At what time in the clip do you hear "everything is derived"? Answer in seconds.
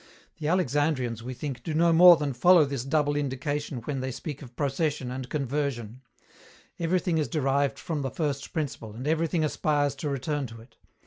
6.79-7.77